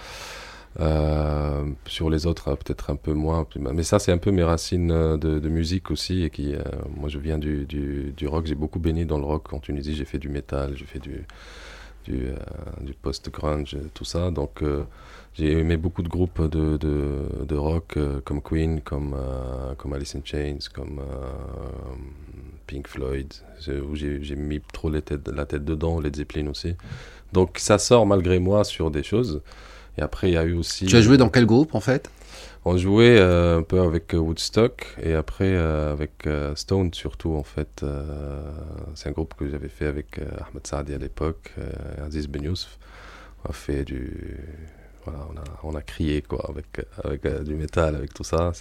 [0.80, 3.46] Euh, sur les autres, euh, peut-être un peu moins.
[3.74, 4.88] Mais ça, c'est un peu mes racines
[5.18, 6.24] de, de musique aussi.
[6.24, 6.62] Et qui, euh,
[6.96, 8.46] moi, je viens du, du, du rock.
[8.46, 9.96] J'ai beaucoup baigné dans le rock en Tunisie.
[9.96, 11.26] J'ai fait du métal, j'ai fait du,
[12.06, 12.36] du, euh,
[12.82, 14.30] du post-grunge, tout ça.
[14.30, 14.64] Donc,
[15.34, 19.16] j'ai aimé beaucoup de groupes de, de, de rock comme Queen, comme,
[19.78, 21.02] comme Alice in Chains, comme
[22.70, 23.34] Pink Floyd,
[23.90, 26.76] où j'ai mis trop les têtes- la tête dedans, Led Zeppelin aussi.
[27.34, 29.42] Donc, ça sort malgré moi sur des choses.
[29.98, 30.86] Et après, il y a eu aussi.
[30.86, 32.10] tu as joué dans quel groupe en fait?
[32.66, 37.34] On jouait euh, un peu avec euh, Woodstock et après euh, avec euh, Stone surtout
[37.34, 37.84] en fait.
[38.96, 41.54] c'est un groupe que j'avais fait avec Ahmed Saadi à l'époque,
[42.06, 42.78] Aziz Ben Yousf.
[43.46, 44.38] On a fait du...
[45.06, 48.52] Voilà, on a, on a crié quoi avec, avec du métal, avec tout ça.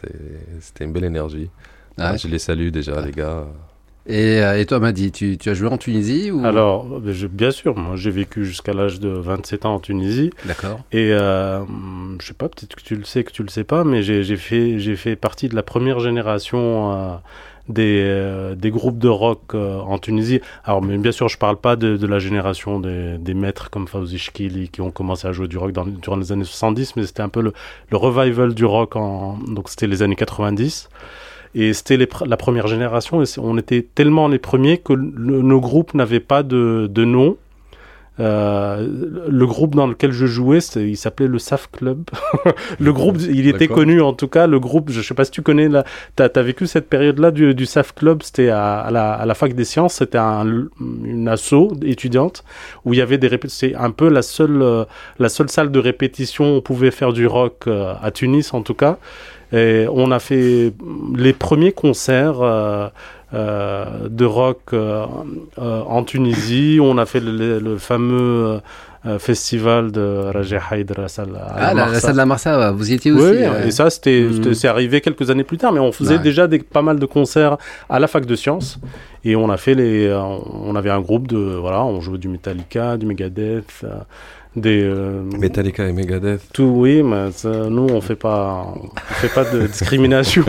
[0.61, 1.51] C'était une belle énergie.
[1.99, 2.17] Ouais?
[2.17, 3.47] Je les salue déjà les gars.
[4.09, 6.45] Et, euh, et toi, Madi, tu, tu as joué en Tunisie ou...
[6.45, 10.31] Alors, bien sûr, moi j'ai vécu jusqu'à l'âge de 27 ans en Tunisie.
[10.45, 10.81] D'accord.
[10.93, 11.61] Et euh,
[12.21, 14.37] je sais pas, peut-être que tu le sais, que tu le sais pas, mais j'ai
[14.37, 17.15] fait, j'ai fait partie de la première génération euh,
[17.69, 20.41] des, euh, des groupes de rock euh, en Tunisie.
[20.65, 23.87] Alors, mais bien sûr, je parle pas de, de la génération des, des maîtres comme
[23.89, 27.07] Fawzi Chkili qui ont commencé à jouer du rock dans, durant les années 70, mais
[27.07, 27.53] c'était un peu le,
[27.91, 30.89] le revival du rock, en, donc c'était les années 90.
[31.55, 35.61] Et c'était pr- la première génération, et on était tellement les premiers que le- nos
[35.61, 37.37] groupes n'avaient pas de, de nom.
[38.21, 38.85] Euh,
[39.29, 42.03] le groupe dans lequel je jouais, il s'appelait le SAF Club.
[42.81, 44.49] le groupe, il était connu en tout cas.
[44.49, 45.69] Le groupe, je sais pas si tu connais,
[46.17, 48.25] t'as as vécu cette période-là du, du SAF Club.
[48.25, 49.95] C'était à, à la, à la fac des sciences.
[49.95, 50.67] C'était un,
[51.05, 52.43] une asso étudiante
[52.85, 53.69] où il y avait des répétitions.
[53.71, 54.85] C'est un peu la seule, euh,
[55.21, 58.63] la seule salle de répétition où on pouvait faire du rock euh, à Tunis en
[58.63, 58.99] tout cas.
[59.53, 60.73] Et on a fait
[61.17, 62.41] les premiers concerts.
[62.43, 62.89] euh,
[63.35, 65.05] euh, de rock euh,
[65.59, 66.79] en Tunisie.
[66.81, 68.61] On a fait le, le- le fameux
[69.19, 70.75] festival de Raja à
[71.57, 74.27] Ah, la, la salle de la Marsa, vous y étiez aussi Oui, et ça, c'était,
[74.55, 77.59] c'est arrivé quelques années plus tard, mais on faisait déjà des, pas mal de concerts
[77.89, 78.79] à la fac de sciences.
[79.25, 80.11] Et on a fait les,
[80.65, 83.85] on avait un groupe de, voilà, on jouait du Metallica, du Megadeth,
[84.61, 86.41] des, euh, Metallica et Megadeth.
[86.53, 90.45] tout, oui, mais ça, nous, on fait pas, on fait pas de discrimination.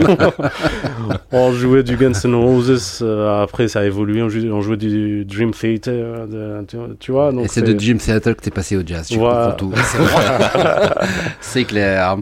[1.32, 4.76] on jouait du Guns N' Roses, euh, après ça a évolué, on jouait, on jouait
[4.76, 7.32] du Dream Theater, de- tu, tu vois.
[7.32, 9.56] Donc Et c'est de Jim Seattle que t'es passé au jazz, tu Voilà.
[9.58, 9.72] comprends tout.
[11.40, 12.16] C'est clair.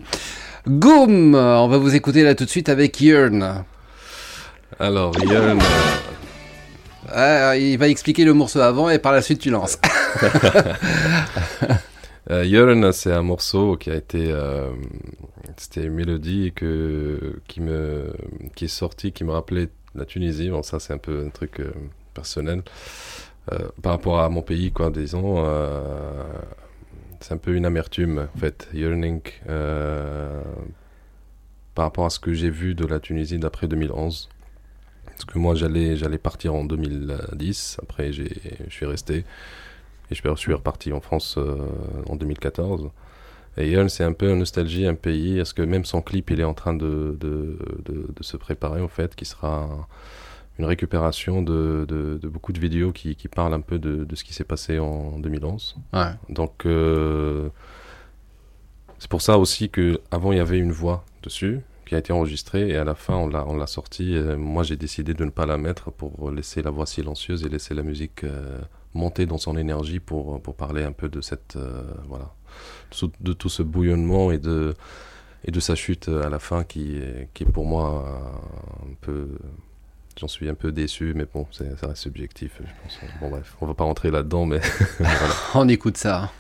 [0.67, 3.65] Goom, on va vous écouter là tout de suite avec Yearn.
[4.79, 5.59] Alors, Yann,
[7.11, 9.79] Ah, il va expliquer le morceau avant et par la suite tu lances.
[12.31, 14.71] Euh, c'est un morceau qui a été, euh,
[15.57, 18.13] c'était une mélodie que qui me,
[18.55, 20.51] qui est sortie, qui me rappelait la Tunisie.
[20.51, 21.73] Bon, ça c'est un peu un truc euh,
[22.15, 22.63] personnel
[23.53, 24.91] Euh, par rapport à mon pays, quoi.
[24.91, 25.37] Disons,
[27.21, 29.23] c'est un peu une amertume, en fait, yearning,
[31.75, 34.29] par rapport à ce que j'ai vu de la Tunisie d'après 2011.
[35.07, 37.79] Parce que moi, j'allais, j'allais partir en 2010.
[37.83, 38.25] Après, je
[38.71, 39.25] suis resté.
[40.11, 41.57] Et je suis reparti en France euh,
[42.09, 42.91] en 2014.
[43.57, 46.45] Et c'est un peu une nostalgie, un pays, parce que même son clip, il est
[46.45, 49.89] en train de, de, de, de se préparer, en fait, qui sera
[50.59, 54.15] une récupération de, de, de beaucoup de vidéos qui, qui parlent un peu de, de
[54.15, 55.77] ce qui s'est passé en 2011.
[55.93, 56.11] Ouais.
[56.29, 57.49] Donc, euh,
[58.99, 62.13] c'est pour ça aussi que avant il y avait une voix dessus qui a été
[62.13, 64.19] enregistrée et à la fin on l'a on l'a sortie.
[64.37, 67.75] Moi j'ai décidé de ne pas la mettre pour laisser la voix silencieuse et laisser
[67.75, 68.59] la musique euh,
[68.99, 72.33] monter dans son énergie pour pour parler un peu de cette euh, voilà
[73.21, 74.75] de tout- ce bouillonnement et de
[75.45, 78.33] et de sa chute à la fin qui est, qui est pour moi
[78.83, 79.29] un peu
[80.21, 82.99] J'en suis un peu déçu, mais bon, ça reste subjectif, je pense.
[83.21, 84.59] Bon, bref, on va pas rentrer là-dedans, mais
[84.99, 85.35] voilà.
[85.55, 86.33] On écoute ça.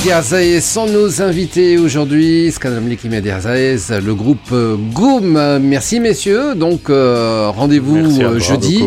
[0.00, 2.50] Mediazaez sont nos invités aujourd'hui.
[2.64, 5.58] Le groupe euh, Goom.
[5.58, 6.54] Merci messieurs.
[6.54, 8.82] Donc euh, rendez-vous euh, jeudi.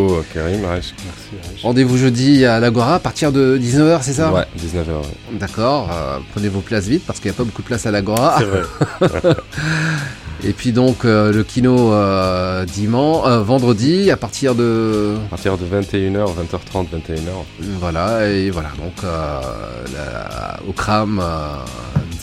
[1.61, 4.33] Rendez-vous jeudi à l'Agora à partir de 19h, c'est ça?
[4.33, 5.37] Ouais, 19h.
[5.39, 5.91] D'accord.
[5.93, 8.39] euh, prenez vos places vite parce qu'il n'y a pas beaucoup de place à l'Agora.
[8.39, 9.35] C'est vrai.
[10.45, 15.57] Et puis donc euh, le kino euh, dimanche, euh, vendredi à partir de À partir
[15.57, 17.65] de 21h, 20h30, 21h.
[17.79, 21.21] voilà et voilà donc la- au Cram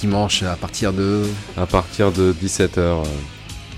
[0.00, 1.22] dimanche à partir de
[1.56, 2.98] À partir de 17h.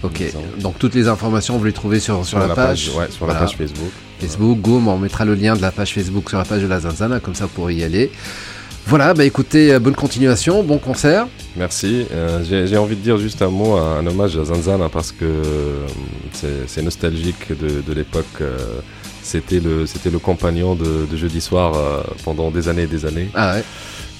[0.03, 0.23] ok
[0.61, 3.35] donc toutes les informations vous les trouvez sur sur, la, page, Ouais, sur Voilà.
[3.35, 3.91] la page Facebook.
[4.21, 6.81] Facebook Goom on mettra le lien de la page Facebook sur la page de la
[6.81, 8.11] Zanzana comme ça vous pourrez y aller
[8.87, 12.07] voilà bah écoutez euh, bonne continuation bon concert Merci.
[12.13, 15.25] Euh, J'ai envie de dire juste un mot, un, un hommage à Zanzana parce que
[15.27, 15.87] euh,
[16.67, 18.25] c'est nostalgique de, de l'époque.
[18.41, 18.57] euh,
[19.23, 23.05] C'était le, c'était le compagnon de, de jeudi soir euh, pendant des années et des
[23.05, 23.29] années.
[23.35, 23.65] ah ouais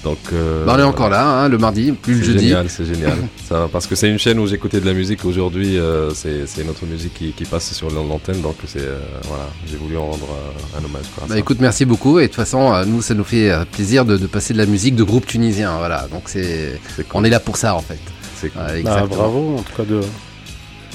[0.03, 0.87] Donc, euh, Bah, on est voilà.
[0.87, 3.17] encore là hein, le mardi plus le C'est jeudi génial, c'est génial.
[3.47, 5.23] Ça, parce que c'est une chaîne où j'écoutais de la musique.
[5.23, 8.41] Aujourd'hui, euh, c'est c'est notre musique qui, qui passe sur l'antenne.
[8.41, 8.99] Donc, c'est euh,
[9.29, 11.05] voilà, j'ai voulu en rendre euh, un hommage.
[11.15, 12.19] quoi, Bah écoute, merci beaucoup.
[12.19, 14.65] Et de toute façon, euh, nous, ça nous fait plaisir de, de passer de la
[14.65, 15.77] musique de groupe tunisien.
[15.77, 17.21] Voilà, donc c'est, C'est cool.
[17.21, 17.99] on est là pour ça en fait.
[18.35, 18.61] C'est cool.
[18.61, 19.15] Ouais, Bah, exactement.
[19.15, 20.01] bravo, en tout cas, de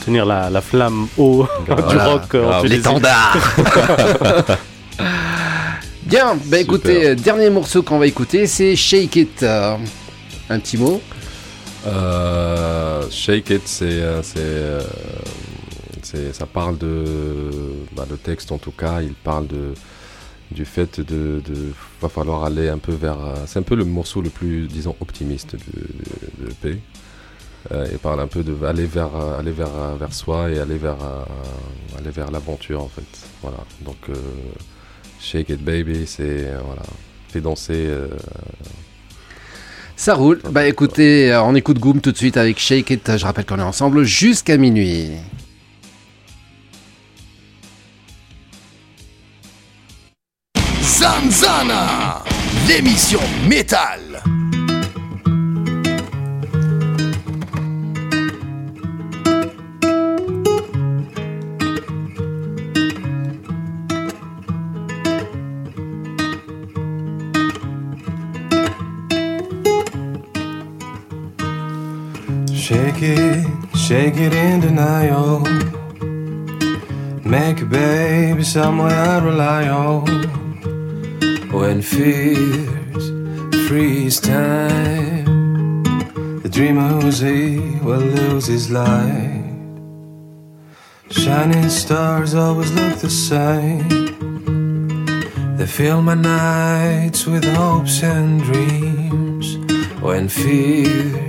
[0.04, 2.04] tenir la, la flamme haut du Voilà.
[2.04, 2.62] rock euh.
[2.64, 3.38] L'étendard.
[6.08, 9.42] Bien, bah écoutez, euh, dernier morceau qu'on va écouter, c'est Shake It.
[9.42, 9.76] Euh,
[10.48, 11.02] un petit mot.
[11.86, 14.00] Euh, Shake It, c'est,
[16.32, 17.04] ça parle de,
[17.94, 19.74] bah, le texte en tout cas, il parle de,
[20.50, 24.22] du fait de, de, va falloir aller un peu vers, c'est un peu le morceau
[24.22, 26.80] le plus, disons, optimiste de, de, de l'EP.
[27.70, 30.96] Euh, il parle un peu de aller vers, aller vers, vers soi et aller vers,
[31.98, 33.02] aller vers l'aventure en fait.
[33.42, 33.58] Voilà.
[33.82, 34.14] Donc, euh,
[35.20, 36.82] Shake It Baby, c'est, euh, voilà,
[37.28, 37.74] fait danser.
[37.74, 38.08] euh,
[39.96, 40.40] Ça roule.
[40.50, 43.16] Bah écoutez, euh, on écoute Goom tout de suite avec Shake It.
[43.16, 45.10] Je rappelle qu'on est ensemble jusqu'à minuit.
[50.82, 52.22] Zanzana,
[52.66, 54.22] l'émission métal.
[72.98, 73.46] Shake it,
[73.76, 75.38] shake it in denial.
[77.24, 80.04] Make a baby somewhere I rely on.
[81.52, 83.04] When fears
[83.68, 85.84] freeze time,
[86.42, 89.44] the dreamer who's he will lose his light.
[91.10, 93.86] Shining stars always look the same.
[95.56, 99.56] They fill my nights with hopes and dreams.
[100.02, 101.27] When fears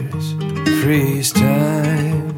[0.81, 2.29] freeze time.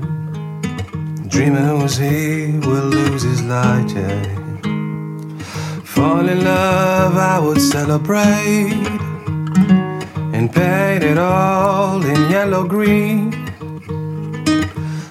[1.27, 4.23] Dreamer was he will lose his light, yeah.
[5.83, 8.87] Fall in love, I would celebrate
[10.35, 13.21] and paint it all in yellow green.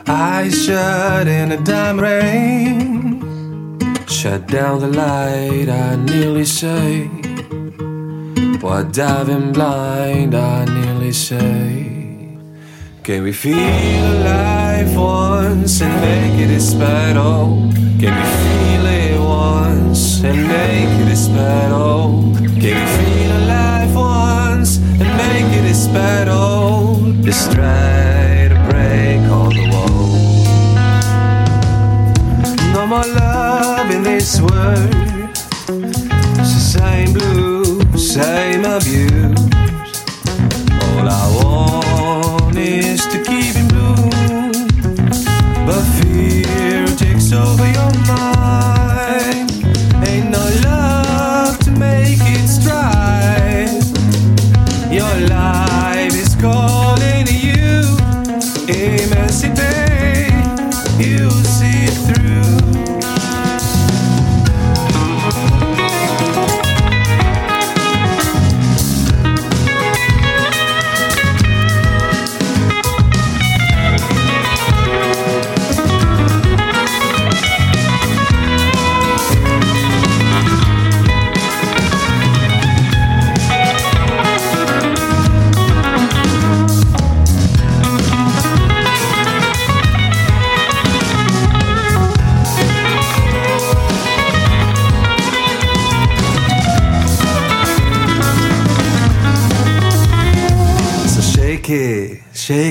[0.09, 3.79] Eyes shut in a dime rain.
[4.09, 7.07] Shut down the light, I nearly say.
[8.61, 12.00] While diving blind, I nearly say.
[13.03, 17.71] Can we feel alive once and make it a battle?
[17.99, 22.35] Can we feel it once and make it a battle?
[22.37, 27.01] Can we feel alive once and make it a battle?
[27.23, 30.47] Just try to break all the walls.
[32.75, 34.93] No more love in this world.
[36.37, 39.10] The same blues, same abuse.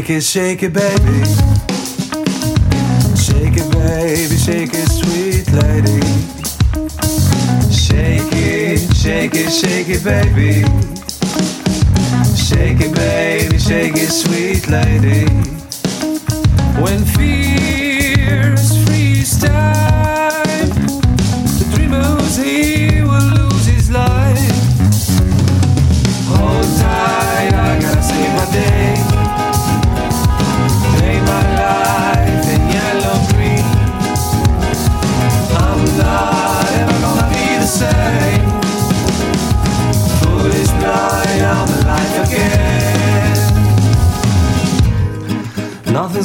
[0.09, 1.23] Shake it, shake it, baby.
[3.15, 6.01] Shake it, baby, shake it, sweet lady.
[7.71, 10.63] Shake it, shake it, shake it, baby.
[12.35, 15.58] Shake it, baby, shake it, sweet lady.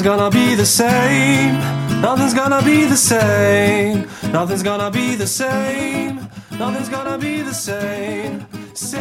[0.04, 1.58] Gonna be the same.
[2.02, 4.06] Nothing's gonna be the same.
[4.30, 6.28] Nothing's gonna be the same.
[6.50, 8.46] Nothing's gonna be the same.
[8.74, 9.00] Same.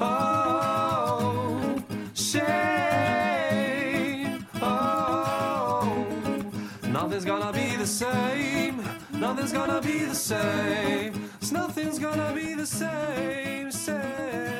[0.00, 1.76] Oh,
[2.14, 2.46] shame.
[4.62, 6.06] Oh,
[6.88, 8.82] nothing's gonna be the same.
[9.12, 11.28] Nothing's gonna be the same.
[11.52, 13.70] Nothing's gonna be the same.
[13.70, 14.59] Same.